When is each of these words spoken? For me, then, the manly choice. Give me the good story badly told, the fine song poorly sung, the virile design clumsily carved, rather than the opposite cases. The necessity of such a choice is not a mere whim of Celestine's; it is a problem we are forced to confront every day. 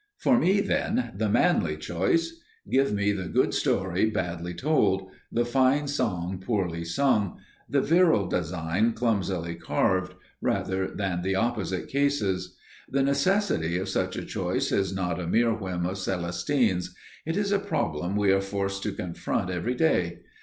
For 0.17 0.39
me, 0.39 0.61
then, 0.61 1.11
the 1.15 1.29
manly 1.29 1.77
choice. 1.77 2.41
Give 2.67 2.91
me 2.91 3.11
the 3.11 3.27
good 3.27 3.53
story 3.53 4.09
badly 4.09 4.55
told, 4.55 5.11
the 5.31 5.45
fine 5.45 5.87
song 5.87 6.39
poorly 6.39 6.83
sung, 6.83 7.37
the 7.69 7.81
virile 7.81 8.25
design 8.25 8.93
clumsily 8.93 9.53
carved, 9.53 10.15
rather 10.41 10.87
than 10.87 11.21
the 11.21 11.35
opposite 11.35 11.87
cases. 11.87 12.57
The 12.89 13.03
necessity 13.03 13.77
of 13.77 13.89
such 13.89 14.15
a 14.17 14.25
choice 14.25 14.71
is 14.71 14.91
not 14.91 15.19
a 15.19 15.27
mere 15.27 15.53
whim 15.53 15.85
of 15.85 15.99
Celestine's; 16.03 16.95
it 17.23 17.37
is 17.37 17.51
a 17.51 17.59
problem 17.59 18.15
we 18.15 18.31
are 18.31 18.41
forced 18.41 18.81
to 18.81 18.93
confront 18.93 19.51
every 19.51 19.75
day. 19.75 20.21